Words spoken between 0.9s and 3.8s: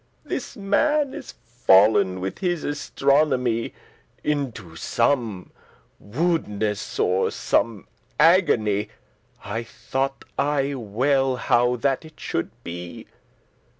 is fall'n with his astronomy